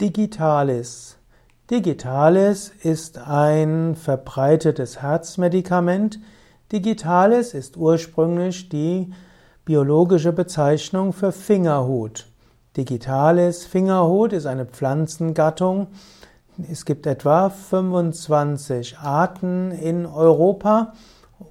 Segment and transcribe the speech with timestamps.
[0.00, 1.18] Digitalis.
[1.72, 6.20] Digitalis ist ein verbreitetes Herzmedikament.
[6.70, 9.12] Digitalis ist ursprünglich die
[9.64, 12.28] biologische Bezeichnung für Fingerhut.
[12.76, 15.88] Digitalis Fingerhut ist eine Pflanzengattung.
[16.70, 20.92] Es gibt etwa 25 Arten in Europa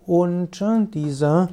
[0.06, 1.50] und diese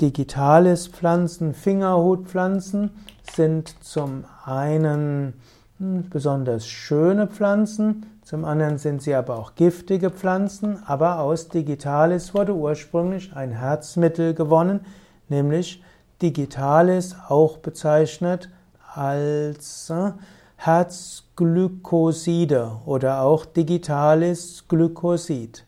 [0.00, 2.90] Digitalis Pflanzen, Fingerhutpflanzen
[3.22, 5.34] sind zum einen
[5.78, 12.54] besonders schöne Pflanzen, zum anderen sind sie aber auch giftige Pflanzen, aber aus Digitalis wurde
[12.54, 14.80] ursprünglich ein Herzmittel gewonnen,
[15.28, 15.82] nämlich
[16.22, 18.48] Digitalis auch bezeichnet
[18.94, 20.12] als äh,
[20.56, 25.66] Herzglykoside oder auch Digitalis Glykosid.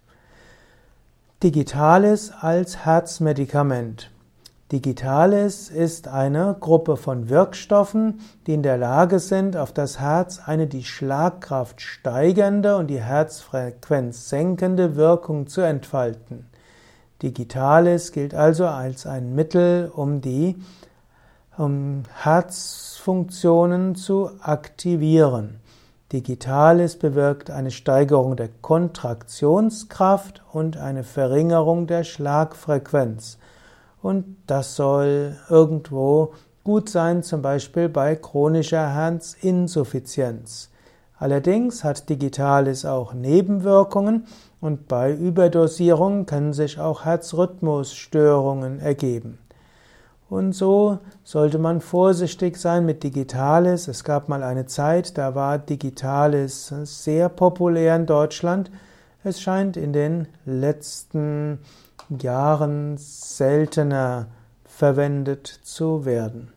[1.43, 4.11] Digitalis als Herzmedikament.
[4.73, 10.67] Digitalis ist eine Gruppe von Wirkstoffen, die in der Lage sind, auf das Herz eine
[10.67, 16.47] die Schlagkraft steigernde und die Herzfrequenz senkende Wirkung zu entfalten.
[17.23, 20.57] Digitalis gilt also als ein Mittel, um die
[21.57, 25.61] um Herzfunktionen zu aktivieren.
[26.13, 33.39] Digitalis bewirkt eine Steigerung der Kontraktionskraft und eine Verringerung der Schlagfrequenz.
[34.07, 40.71] Und das soll irgendwo gut sein, zum Beispiel bei chronischer Herzinsuffizienz.
[41.19, 44.29] Allerdings hat Digitalis auch Nebenwirkungen
[44.61, 49.41] und bei Überdosierung können sich auch Herzrhythmusstörungen ergeben.
[50.29, 53.89] Und so sollte man vorsichtig sein mit Digitalis.
[53.89, 58.71] Es gab mal eine Zeit, da war Digitalis sehr populär in Deutschland.
[59.25, 61.59] Es scheint in den letzten
[62.09, 64.29] Jahren seltener
[64.65, 66.53] verwendet zu werden.